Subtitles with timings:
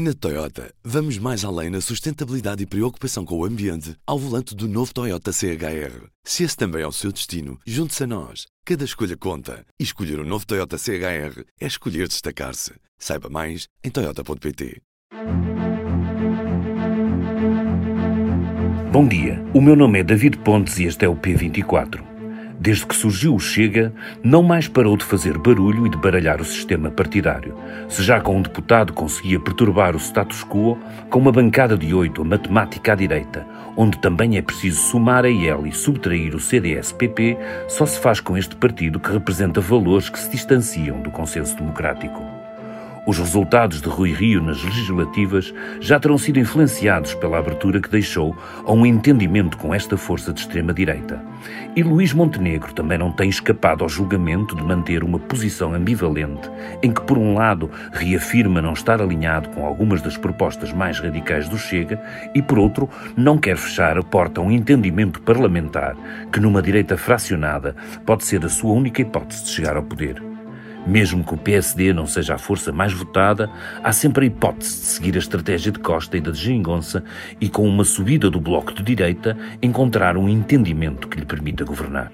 [0.00, 4.68] Na Toyota, vamos mais além na sustentabilidade e preocupação com o ambiente ao volante do
[4.68, 6.06] novo Toyota CHR.
[6.22, 8.46] Se esse também é o seu destino, junte-se a nós.
[8.64, 9.66] Cada escolha conta.
[9.76, 12.74] E escolher o um novo Toyota CHR é escolher destacar-se.
[12.96, 14.80] Saiba mais em Toyota.pt.
[18.92, 22.07] Bom dia, o meu nome é David Pontes e este é o P24.
[22.60, 26.44] Desde que surgiu o Chega, não mais parou de fazer barulho e de baralhar o
[26.44, 27.54] sistema partidário.
[27.88, 30.76] Se já com um deputado conseguia perturbar o status quo,
[31.08, 35.30] com uma bancada de oito, a matemática à direita, onde também é preciso somar a
[35.30, 37.38] IEL e subtrair o CDS-PP,
[37.68, 42.37] só se faz com este partido que representa valores que se distanciam do consenso democrático.
[43.08, 48.36] Os resultados de Rui Rio nas legislativas já terão sido influenciados pela abertura que deixou
[48.66, 51.18] a um entendimento com esta força de extrema-direita.
[51.74, 56.50] E Luís Montenegro também não tem escapado ao julgamento de manter uma posição ambivalente,
[56.82, 61.48] em que, por um lado, reafirma não estar alinhado com algumas das propostas mais radicais
[61.48, 61.98] do Chega
[62.34, 65.96] e, por outro, não quer fechar a porta a um entendimento parlamentar
[66.30, 70.27] que, numa direita fracionada, pode ser a sua única hipótese de chegar ao poder.
[70.86, 73.50] Mesmo que o PSD não seja a força mais votada,
[73.82, 77.04] há sempre a hipótese de seguir a estratégia de Costa e da Geringonça
[77.40, 82.10] e, com uma subida do bloco de direita, encontrar um entendimento que lhe permita governar.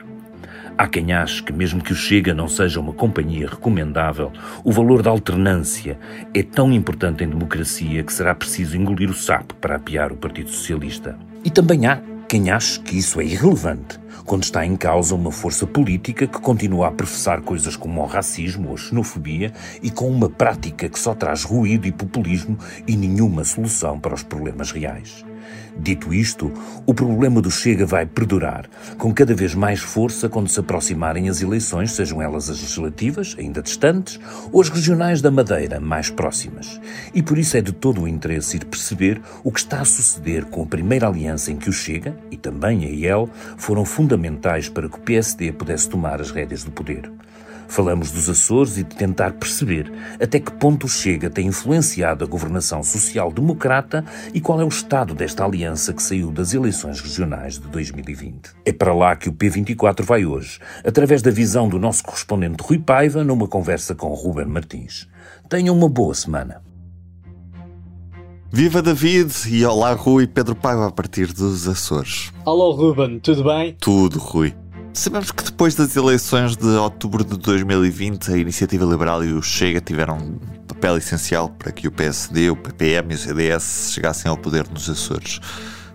[0.77, 4.33] Há quem ache que, mesmo que o Chega não seja uma companhia recomendável,
[4.65, 5.97] o valor da alternância
[6.35, 10.51] é tão importante em democracia que será preciso engolir o sapo para apiar o Partido
[10.51, 11.17] Socialista.
[11.45, 12.01] E também há
[12.35, 16.89] quem ache que isso é irrelevante quando está em causa uma força política que continua
[16.89, 21.15] a professar coisas como o racismo ou a xenofobia e com uma prática que só
[21.15, 25.25] traz ruído e populismo e nenhuma solução para os problemas reais.
[25.77, 26.53] Dito isto,
[26.87, 31.43] o problema do Chega vai perdurar, com cada vez mais força quando se aproximarem as
[31.43, 34.21] eleições, sejam elas as legislativas, ainda distantes,
[34.53, 36.81] ou as regionais da Madeira, mais próximas.
[37.13, 40.45] E por isso é de todo o interesse ir perceber o que está a suceder
[40.45, 44.89] com a primeira aliança em que o Chega, e também a IEL, foram fundamentais para
[44.89, 47.11] que o PSD pudesse tomar as rédeas do poder.
[47.75, 49.93] Falamos dos Açores e de tentar perceber
[50.23, 55.13] até que ponto o Chega tem influenciado a governação social-democrata e qual é o estado
[55.13, 58.53] desta aliança que saiu das eleições regionais de 2020.
[58.65, 62.79] É para lá que o P24 vai hoje, através da visão do nosso correspondente Rui
[62.79, 65.09] Paiva, numa conversa com Ruben Martins.
[65.49, 66.63] Tenham uma boa semana.
[68.53, 72.33] Viva David e olá Rui Pedro Paiva a partir dos Açores.
[72.47, 73.77] Alô Ruben, tudo bem?
[73.81, 74.55] Tudo, Rui.
[74.97, 79.81] Sabemos que depois das eleições de outubro de 2020, a Iniciativa Liberal e o Chega
[79.81, 80.39] tiveram um
[80.69, 84.89] papel essencial para que o PSD, o PPM e o CDS chegassem ao poder nos
[84.89, 85.41] Açores.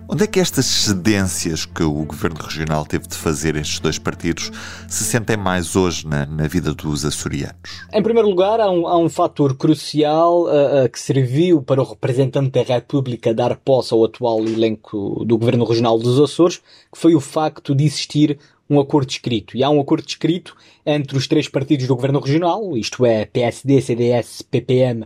[0.06, 4.50] Onde é que estas cedências que o governo regional teve de fazer estes dois partidos
[4.86, 7.86] se sentem mais hoje na, na vida dos açorianos?
[7.90, 11.84] Em primeiro lugar, há um, há um fator crucial uh, uh, que serviu para o
[11.84, 16.58] representante da República dar posse ao atual elenco do governo regional dos Açores,
[16.92, 18.36] que foi o facto de existir
[18.70, 19.56] um acordo escrito.
[19.56, 23.80] E há um acordo escrito entre os três partidos do governo regional, isto é, PSD,
[23.82, 25.04] CDS, PPM,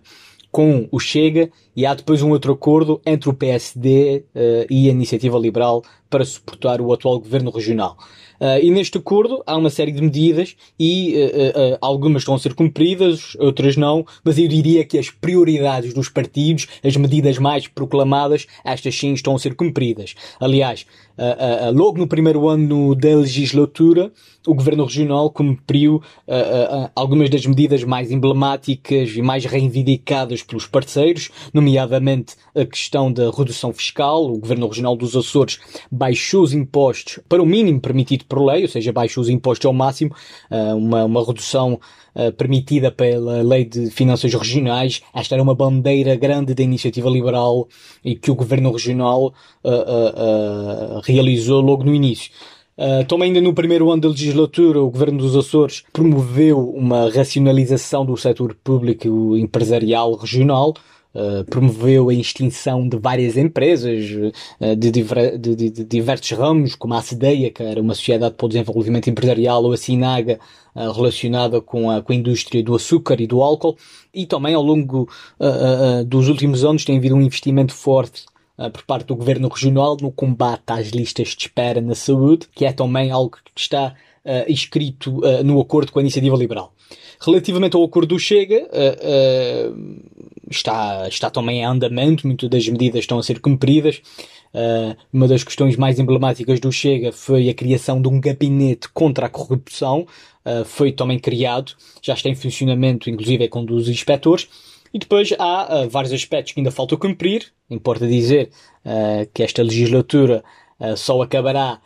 [0.52, 4.88] com o Chega, e há depois um outro acordo entre o PSD uh, eh, e
[4.88, 7.96] a Iniciativa Liberal para suportar o atual governo regional.
[8.40, 12.54] Uh, e neste acordo há uma série de medidas e uh, algumas estão a ser
[12.54, 18.46] cumpridas, outras não, mas eu diria que as prioridades dos partidos, as medidas mais proclamadas,
[18.64, 20.14] estas sim estão a ser cumpridas.
[20.40, 20.86] Aliás,
[21.72, 24.12] logo no primeiro ano da legislatura,
[24.46, 26.02] o Governo Regional cumpriu
[26.94, 31.30] algumas das medidas mais emblemáticas e mais reivindicadas pelos parceiros,
[31.64, 34.26] nomeadamente a questão da redução fiscal.
[34.26, 35.58] O Governo Regional dos Açores
[35.90, 39.72] baixou os impostos para o mínimo permitido por lei, ou seja, baixou os impostos ao
[39.72, 40.14] máximo,
[40.76, 41.80] uma, uma redução
[42.36, 45.02] permitida pela Lei de Finanças Regionais.
[45.12, 47.66] Esta era uma bandeira grande da iniciativa liberal
[48.04, 49.32] e que o Governo Regional
[51.04, 52.30] realizou logo no início.
[52.76, 58.04] Uh, também ainda no primeiro ano da legislatura, o Governo dos Açores promoveu uma racionalização
[58.04, 60.74] do setor público empresarial regional,
[61.14, 65.04] Uh, promoveu a extinção de várias empresas uh, de, de,
[65.38, 69.62] de, de, diversos ramos, como a ACDEIA, que era uma sociedade para o desenvolvimento empresarial,
[69.62, 70.40] ou a Sinaga,
[70.74, 73.76] uh, relacionada com a, com a indústria do açúcar e do álcool.
[74.12, 75.08] E também, ao longo
[76.06, 78.26] dos últimos anos, tem havido um investimento forte
[78.72, 82.72] por parte do governo regional no combate às listas de espera na saúde, que é
[82.72, 83.92] também algo que está
[84.24, 86.72] uh, escrito uh, no acordo com a Iniciativa Liberal.
[87.20, 88.68] Relativamente ao acordo do Chega,
[90.50, 94.02] está, está também em andamento, muitas das medidas estão a ser cumpridas.
[95.10, 99.30] Uma das questões mais emblemáticas do Chega foi a criação de um gabinete contra a
[99.30, 100.06] corrupção.
[100.66, 101.72] Foi também criado,
[102.02, 104.48] já está em funcionamento, inclusive é com dos inspectores.
[104.94, 107.52] E depois há uh, vários aspectos que ainda faltam cumprir.
[107.68, 108.50] Importa dizer
[108.86, 110.44] uh, que esta legislatura
[110.78, 111.80] uh, só acabará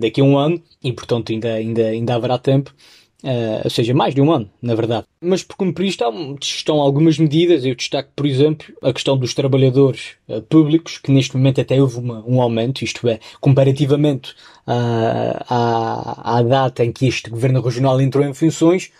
[0.00, 2.74] daqui a um ano e, portanto, ainda, ainda, ainda haverá tempo.
[3.64, 5.06] ou seja, mais de um ano, na verdade.
[5.20, 7.64] Mas por cumprir estão, estão algumas medidas.
[7.64, 10.16] Eu destaco, por exemplo, a questão dos trabalhadores
[10.48, 14.34] públicos, que neste momento até houve uma, um aumento, isto é, comparativamente
[14.66, 18.90] à, à data em que este governo regional entrou em funções,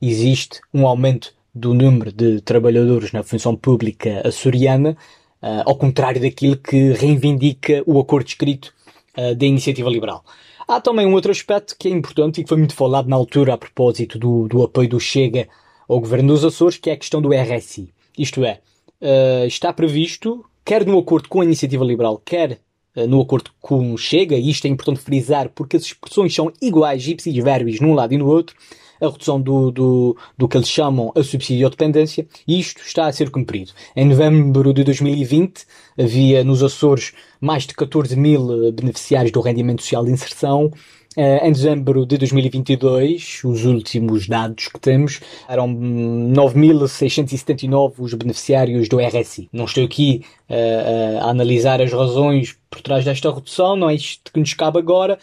[0.00, 4.96] existe um aumento do número de trabalhadores na função pública açoriana,
[5.42, 8.72] uh, ao contrário daquilo que reivindica o acordo escrito
[9.16, 10.24] uh, da iniciativa liberal.
[10.66, 13.54] Há também um outro aspecto que é importante e que foi muito falado na altura
[13.54, 15.48] a propósito do, do apoio do Chega
[15.88, 17.92] ao governo dos Açores, que é a questão do RSI.
[18.16, 18.60] Isto é,
[19.00, 22.60] uh, está previsto, quer no acordo com a iniciativa liberal, quer
[23.08, 27.08] no acordo com o Chega, e isto é importante frisar porque as expressões são iguais,
[27.08, 28.54] ipsis verbis, num lado e no outro,
[29.02, 33.12] a redução do, do, do que eles chamam a subsídio dependência, e isto está a
[33.12, 33.72] ser cumprido.
[33.96, 35.64] Em novembro de 2020,
[35.98, 40.70] havia nos Açores mais de 14 mil beneficiários do rendimento social de inserção,
[41.14, 48.98] Uh, em dezembro de 2022, os últimos dados que temos, eram 9.679 os beneficiários do
[48.98, 49.46] RSI.
[49.52, 54.32] Não estou aqui uh, a analisar as razões por trás desta redução, não é isto
[54.32, 55.18] que nos cabe agora.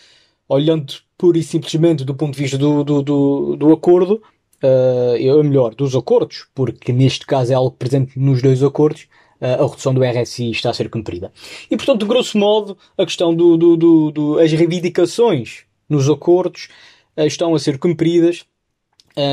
[0.50, 4.22] Olhando pura e simplesmente do ponto de vista do, do, do, do acordo,
[4.64, 9.04] uh, melhor, dos acordos, porque neste caso é algo presente nos dois acordos,
[9.42, 11.32] uh, a redução do RSI está a ser cumprida.
[11.70, 16.70] E portanto, grosso modo, a questão do, do, do, do as reivindicações nos acordos
[17.18, 18.46] uh, estão a ser cumpridas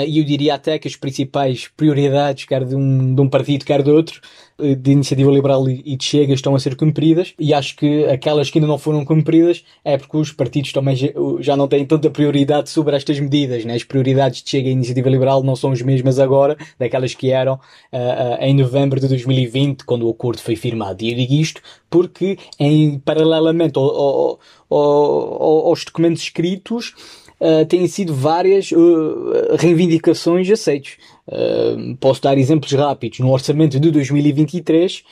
[0.07, 3.83] e eu diria até que as principais prioridades, quer de um, de um partido, quer
[3.83, 4.21] de outro,
[4.59, 7.35] uh, de iniciativa liberal e, de Chega, estão a ser cumpridas.
[7.39, 10.97] E acho que aquelas que ainda não foram cumpridas é porque os partidos também
[11.41, 13.65] já, não têm tanta prioridade sobre estas medidas.
[13.65, 13.75] Né?
[13.75, 17.55] As prioridades de Chega e iniciativa liberal não são as mesmas agora daquelas que eram
[17.55, 21.05] uh, em novembro de 2020, quando o acordo foi firmado.
[21.05, 26.95] E eu digo isto porque, em paralelamente ao, ao, ao, aos documentos escritos,
[27.41, 30.97] uh, têm sido várias uh, reivindicações aceitos.
[31.27, 33.19] Uh, posso dar exemplos rápidos.
[33.21, 35.05] No orçamento de 2023,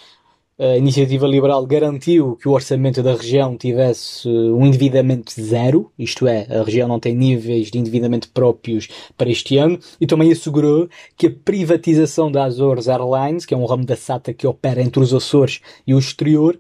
[0.58, 6.46] a iniciativa liberal garantiu que o orçamento da região tivesse um endividamento zero, isto é,
[6.48, 11.26] a região não tem níveis de endividamento próprios para este ano, e também assegurou que
[11.26, 15.12] a privatização da Azores Airlines, que é um ramo da SATA que opera entre os
[15.12, 16.56] Açores e o exterior,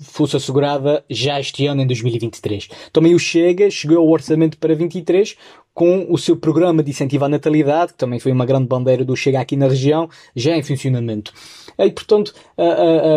[0.00, 2.68] fosse assegurada já este ano, em 2023.
[2.92, 5.36] Também o Chega chegou ao orçamento para 23
[5.74, 9.16] com o seu programa de incentivo à natalidade, que também foi uma grande bandeira do
[9.16, 11.32] Chega aqui na região, já em funcionamento.
[11.76, 12.32] E, portanto,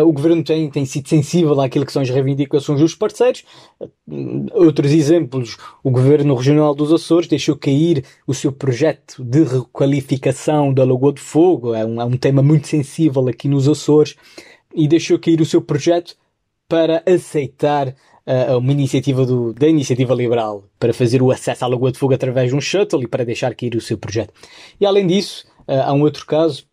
[0.04, 3.44] o governo tem, tem sido sensível àquilo que são as reivindicações dos parceiros.
[4.52, 10.84] Outros exemplos, o governo regional dos Açores deixou cair o seu projeto de requalificação da
[10.84, 14.16] Lagoa de Fogo, é um, é um tema muito sensível aqui nos Açores,
[14.74, 16.16] e deixou cair o seu projeto
[16.68, 17.94] para aceitar
[18.58, 22.50] uma iniciativa do, da iniciativa liberal para fazer o acesso à Lagoa de Fogo através
[22.50, 24.32] de um shuttle e para deixar cair o seu projeto.
[24.80, 26.68] E além disso, há um outro caso,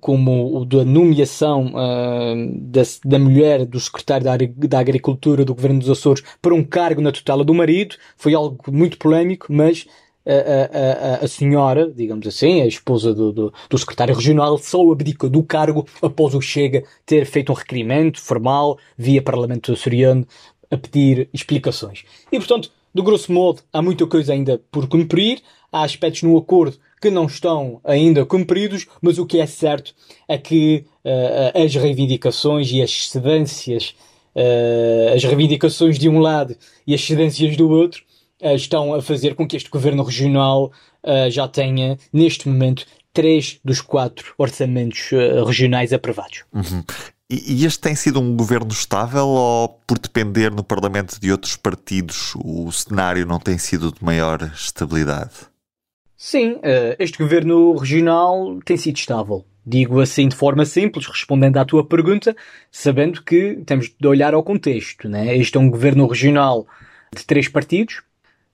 [0.00, 4.36] como o da nomeação uh, da, da, mulher do secretário da,
[4.68, 7.96] da, Agricultura do Governo dos Açores para um cargo na tutela do marido.
[8.16, 9.86] Foi algo muito polémico, mas
[10.26, 15.28] a, a, a, senhora, digamos assim, a esposa do, do, do, secretário regional, só abdicou
[15.28, 20.26] do cargo após o Chega ter feito um requerimento formal via Parlamento açoriano
[20.70, 22.04] a pedir explicações.
[22.30, 25.42] E, portanto, de grosso modo, há muita coisa ainda por cumprir,
[25.72, 29.92] há aspectos no acordo que não estão ainda cumpridos, mas o que é certo
[30.28, 33.94] é que uh, as reivindicações e as cedências,
[34.34, 36.56] uh, as reivindicações de um lado
[36.86, 38.02] e as cedências do outro,
[38.40, 40.72] uh, estão a fazer com que este governo regional
[41.28, 45.10] já tenha, neste momento, três dos quatro orçamentos
[45.46, 46.44] regionais aprovados.
[46.50, 46.82] Uhum.
[47.30, 52.34] E, este tem sido um governo estável ou, por depender no Parlamento de outros partidos,
[52.36, 55.32] o cenário não tem sido de maior estabilidade?
[56.16, 56.58] Sim,
[56.98, 59.44] este governo regional tem sido estável.
[59.66, 62.36] Digo assim de forma simples, respondendo à tua pergunta,
[62.70, 65.08] sabendo que temos de olhar ao contexto.
[65.08, 65.36] Né?
[65.36, 66.66] Este é um governo regional
[67.14, 68.02] de três partidos,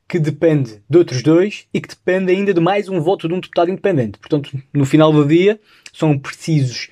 [0.08, 3.40] que depende de outros dois e que depende ainda de mais um voto de um
[3.40, 4.18] deputado independente.
[4.18, 5.60] Portanto, no final do dia,
[5.92, 6.88] são precisos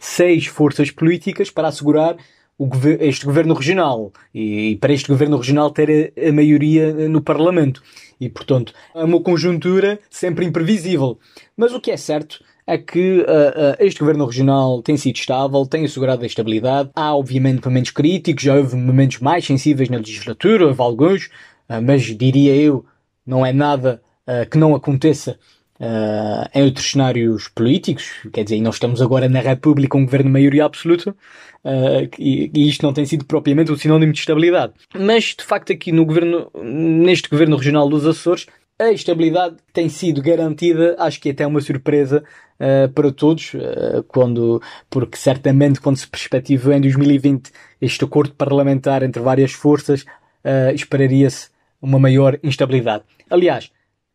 [0.00, 2.16] seis forças políticas para assegurar
[2.58, 7.22] gover este governo regional e, e, para este governo regional ter a, a, maioria no
[7.22, 7.82] Parlamento.
[8.20, 11.18] E, portanto, é uma conjuntura sempre imprevisível.
[11.56, 15.66] Mas o que é certo é que uh, uh, este governo regional tem sido estável,
[15.66, 16.90] tem assegurado a estabilidade.
[16.94, 21.30] Há, obviamente, momentos críticos, já houve momentos mais sensíveis na legislatura, houve alguns,
[21.68, 22.84] ah, mas diria eu,
[23.26, 25.38] não é nada uh, que não aconteça
[25.80, 30.32] Uh, em outros cenários políticos, quer dizer, nós estamos agora na República um governo de
[30.32, 31.12] maioria absoluta,
[31.64, 34.74] uh, e, e, isto não tem sido propriamente um sinónimo de estabilidade.
[34.94, 38.44] Mas, de facto, aqui no governo, neste governo regional dos Açores,
[38.78, 42.22] a estabilidade tem sido garantida, acho que até uma surpresa
[42.60, 43.52] uh, para todos,
[44.08, 44.60] quando,
[44.90, 50.04] porque certamente quando se perspectiva em 2020 este acordo parlamentar entre várias forças,
[50.74, 51.48] esperaria-se
[51.80, 53.04] uma maior instabilidade.
[53.30, 53.70] Aliás,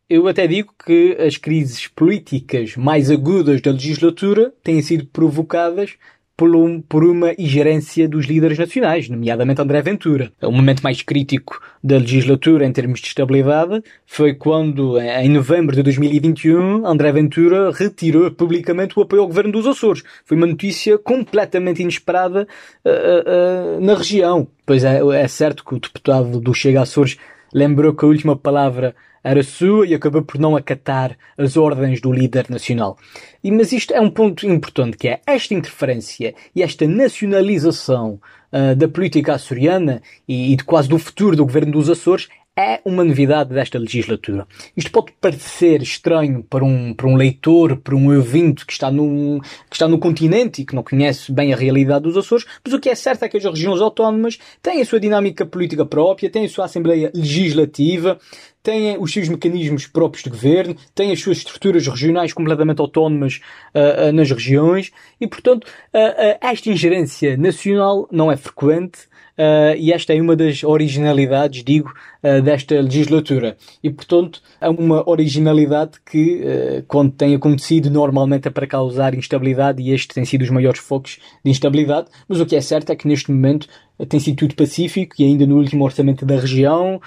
[0.08, 5.96] eu até digo que as crises políticas mais agudas da legislatura têm sido provocadas
[6.36, 10.30] por, um, por uma ingerência dos líderes nacionais, nomeadamente André Ventura.
[10.42, 15.82] O momento mais crítico da legislatura em termos de estabilidade foi quando, em novembro de
[15.82, 20.02] 2021, André Ventura retirou publicamente o apoio ao governo dos Açores.
[20.24, 22.46] Foi uma notícia completamente inesperada
[22.84, 24.46] uh, uh, na região.
[24.66, 27.16] Pois é, é certo que o deputado do Chega Açores
[27.52, 28.94] lembrou que a última palavra
[29.26, 32.96] era sua e acabou por não acatar as ordens do líder nacional.
[33.42, 38.20] E, mas isto é um ponto importante, que é esta interferência e esta nacionalização
[38.52, 42.80] uh, da política açoriana e, e de quase do futuro do governo dos Açores é
[42.86, 44.46] uma novidade desta legislatura.
[44.74, 49.40] Isto pode parecer estranho para um, para um leitor, para um ouvinte que está, num,
[49.68, 52.80] que está no continente e que não conhece bem a realidade dos Açores, mas o
[52.80, 56.46] que é certo é que as regiões autónomas têm a sua dinâmica política própria, têm
[56.46, 58.18] a sua Assembleia Legislativa,
[58.62, 63.40] têm os seus mecanismos próprios de governo, têm as suas estruturas regionais completamente autónomas
[63.74, 69.00] uh, uh, nas regiões e, portanto, uh, esta ingerência nacional não é frequente
[69.38, 73.56] Uh, e esta é uma das originalidades, digo, uh, desta legislatura.
[73.82, 79.82] E, portanto, é uma originalidade que, uh, quando tem acontecido, normalmente é para causar instabilidade
[79.82, 82.08] e este tem sido os maiores focos de instabilidade.
[82.26, 83.68] Mas o que é certo é que neste momento
[84.08, 87.00] tem sido tudo pacífico e ainda no último orçamento da região,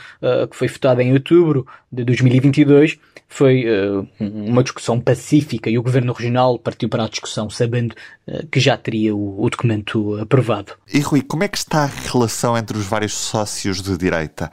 [0.50, 2.98] que foi votado em outubro de 2022,
[3.30, 7.94] foi uh, uma discussão pacífica e o Governo Regional partiu para a discussão sabendo
[8.28, 10.74] uh, que já teria o, o, documento aprovado.
[10.92, 14.52] E Rui, como é que está a relação entre os vários sócios de direita?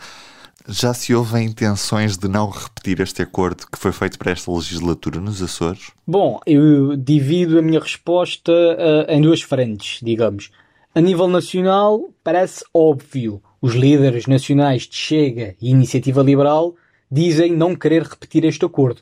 [0.69, 5.21] Já se houve intenções de não repetir este acordo que foi feito para esta legislatura
[5.21, 5.93] nos Açores?
[6.07, 10.51] Bom, eu divido a minha resposta uh, em duas frentes, digamos.
[10.95, 13.43] A nível nacional, parece óbvio.
[13.61, 16.75] Os líderes nacionais de Chega e Iniciativa Liberal
[17.11, 19.01] dizem não querer repetir este acordo.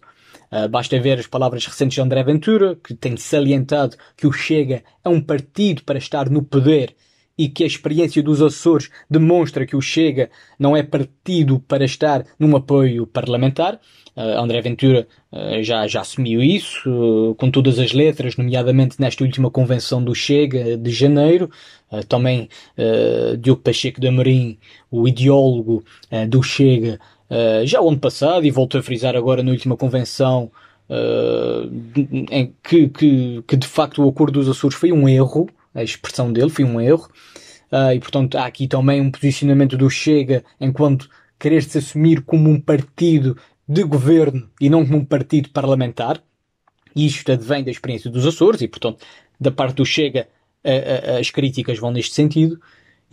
[0.50, 4.84] Uh, basta ver as palavras recentes de André Ventura, que tem salientado que o Chega
[5.04, 6.94] é um partido para estar no poder
[7.36, 12.24] e que a experiência dos Açores demonstra que o Chega não é partido para estar
[12.38, 13.80] num apoio parlamentar.
[14.16, 19.24] Uh, André Ventura uh, já, já assumiu isso, uh, com todas as letras, nomeadamente nesta
[19.24, 21.50] última convenção do Chega de janeiro.
[22.08, 22.48] também
[23.40, 24.58] Diogo Pacheco de Amorim,
[24.90, 25.84] o ideólogo
[26.28, 26.98] do Chega,
[27.30, 30.50] uh, já o ano passado, e voltou a frisar agora na última convenção,
[30.88, 31.70] uh,
[32.30, 36.32] em que, que, que, de facto o acordo dos Açores foi um erro, a expressão
[36.32, 37.08] dele foi um erro,
[37.72, 42.60] uh, e portanto há aqui também um posicionamento do Chega enquanto querer-se assumir como um
[42.60, 43.36] partido
[43.68, 46.22] de governo e não como um partido parlamentar.
[46.96, 49.04] E isto advém da experiência dos Açores e, portanto,
[49.40, 50.28] da parte do Chega,
[51.18, 52.60] as críticas vão neste sentido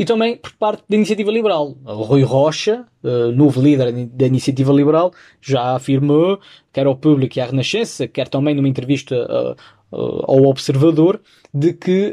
[0.01, 1.77] e também por parte da Iniciativa Liberal.
[1.85, 6.39] O Rui Rocha, uh, novo líder da Iniciativa Liberal, já afirmou,
[6.73, 11.21] quer ao público e à Renascença, quer também numa entrevista uh, uh, ao Observador,
[11.53, 12.11] de que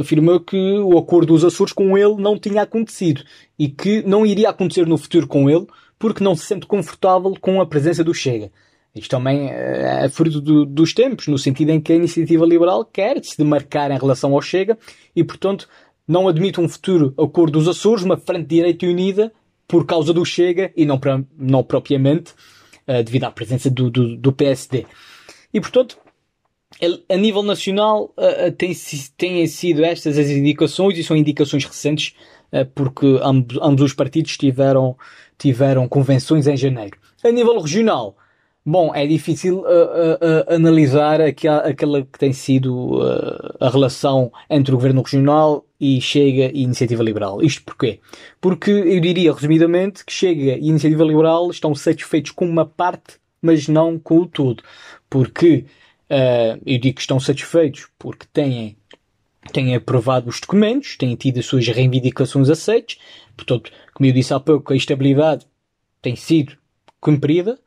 [0.00, 3.22] afirmou que o acordo dos Açores com ele não tinha acontecido
[3.58, 5.66] e que não iria acontecer no futuro com ele
[5.98, 8.50] porque não se sente confortável com a presença do Chega.
[8.96, 13.22] Isto também é fruto do, dos tempos, no sentido em que a iniciativa liberal quer
[13.22, 14.78] se demarcar em relação ao Chega
[15.14, 15.68] e, portanto,
[16.06, 19.32] não admite um futuro acordo dos Açores, uma frente direita unida
[19.66, 21.00] por causa do Chega e não,
[21.36, 22.32] não propriamente
[22.86, 24.86] uh, devido à presença do, do, do, PSD.
[25.52, 25.98] E portanto,
[27.08, 28.72] a nível nacional uh, tem,
[29.16, 32.14] têm sido estas as indicações e são indicações recentes
[32.52, 34.96] uh, porque ambos, ambos os partidos tiveram,
[35.36, 36.96] tiveram convenções em janeiro.
[37.24, 38.16] A nível regional,
[38.68, 43.00] Bom, é difícil uh, uh, uh, analisar aquela, que tem sido
[43.60, 47.40] a relação entre o Governo Regional e Chega e Iniciativa Liberal.
[47.40, 48.00] Isto porquê?
[48.40, 53.68] Porque eu diria, resumidamente, que Chega e Iniciativa Liberal estão satisfeitos com uma parte, mas
[53.68, 54.64] não com o todo.
[55.08, 55.66] Porque,
[56.10, 58.76] eu digo que estão satisfeitos porque têm,
[59.52, 62.98] têm aprovado os documentos, têm tido as suas reivindicações aceites,
[63.36, 65.46] portanto, como eu disse há pouco, a estabilidade
[66.02, 66.56] tem sido
[67.00, 67.60] cumprida,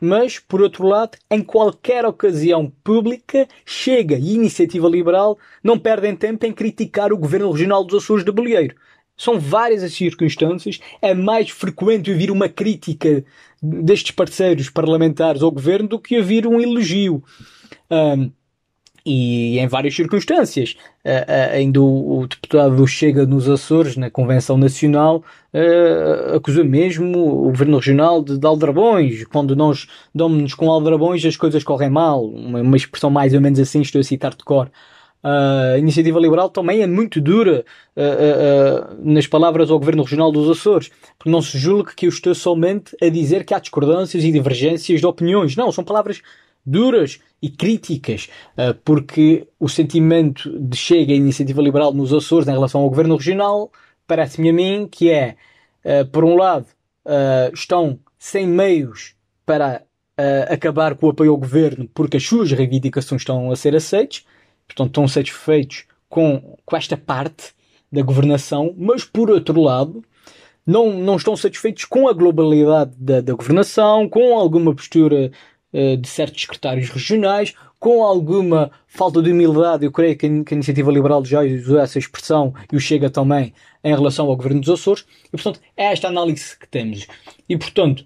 [0.00, 6.46] mas, por outro lado, em qualquer ocasião pública, Chega e Iniciativa Liberal não perdem tempo
[6.46, 8.74] em criticar o Governo Regional dos Açores de Bolieiro.
[9.16, 13.22] São várias as circunstâncias, é mais frequente ouvir uma crítica
[13.62, 17.22] destes parceiros parlamentares ao governo do que haver um elogio.
[17.90, 18.32] Um,
[19.10, 20.76] e em várias circunstâncias.
[21.04, 26.62] Uh, uh, ainda o, o, deputado do Chega nos Açores, na Convenção Nacional, uh, acusa
[26.62, 29.24] mesmo o Governo Regional de, de aldrabões.
[29.24, 32.24] Quando nós damos-nos com aldrabões, as coisas correm mal.
[32.24, 34.70] Uma, uma, expressão mais ou menos assim, estou a citar de cor.
[35.24, 37.64] a iniciativa liberal também é muito dura
[39.02, 42.96] nas palavras ao Governo Regional dos Açores, porque não se julgue que eu estou somente
[43.02, 45.56] a dizer que há discordâncias e divergências de opiniões.
[45.56, 46.22] Não, são palavras
[46.64, 52.52] duras e críticas, uh, porque o sentimento de chega à iniciativa liberal nos Açores em
[52.52, 53.70] relação ao governo regional
[54.06, 55.36] parece-me a mim que é,
[55.84, 56.66] uh, por um lado,
[57.06, 59.14] uh, estão sem meios
[59.46, 59.82] para
[60.50, 64.26] acabar com o apoio ao governo porque as suas reivindicações estão a ser aceitas,
[64.66, 67.54] portanto estão satisfeitos com, com esta parte
[67.90, 70.04] da governação, mas por outro lado,
[70.66, 75.30] não, não estão satisfeitos com a globalidade da, da governação, com alguma postura eh,
[75.72, 81.24] de certos secretários regionais, com alguma falta de humildade, eu creio que a Iniciativa Liberal
[81.24, 85.30] já usou essa expressão e o Chega também em relação ao Governo dos Açores, e
[85.30, 87.06] portanto é esta análise que temos.
[87.48, 88.04] E portanto,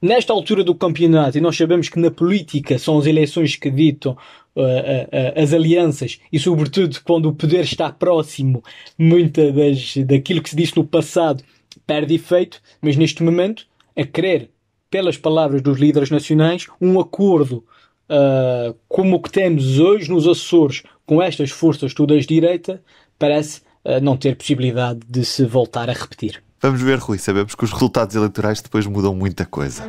[0.00, 4.12] nesta altura do campeonato, e nós sabemos que na política são as eleições que ditam
[4.54, 8.62] uh, uh, uh, as alianças, e sobretudo quando o poder está próximo,
[8.96, 11.42] muita das, daquilo que se disse no passado
[11.84, 13.66] perde efeito, mas neste momento,
[13.96, 14.50] a querer
[14.90, 17.64] pelas palavras dos líderes nacionais, um acordo
[18.10, 22.82] uh, como o que temos hoje nos Açores com estas forças todas de direita
[23.18, 26.42] parece uh, não ter possibilidade de se voltar a repetir.
[26.60, 27.18] Vamos ver, Rui.
[27.18, 29.82] Sabemos que os resultados eleitorais depois mudam muita coisa.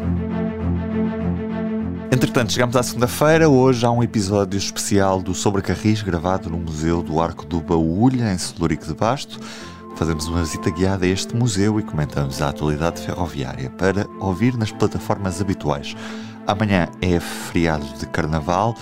[2.14, 3.50] Entretanto, chegamos à segunda-feira.
[3.50, 8.32] Hoje há um episódio especial do Sobre Carris gravado no Museu do Arco do Baúlha,
[8.32, 9.40] em Celúrico de Basto
[9.96, 14.72] fazemos uma visita guiada a este museu e comentamos a atualidade ferroviária para ouvir nas
[14.72, 15.96] plataformas habituais.
[16.48, 18.76] Amanhã é feriado de carnaval,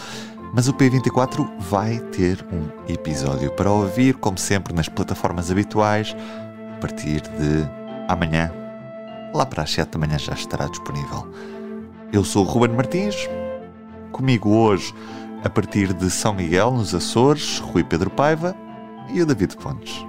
[0.53, 6.15] mas o P24 vai ter um episódio para ouvir, como sempre, nas plataformas habituais,
[6.75, 7.69] a partir de
[8.07, 8.51] amanhã.
[9.34, 11.31] Lá para as 7 da manhã já estará disponível.
[12.12, 13.15] Eu sou o Ruben Martins,
[14.12, 14.93] comigo hoje,
[15.43, 18.55] a partir de São Miguel, nos Açores, Rui Pedro Paiva
[19.13, 20.09] e o David Pontes.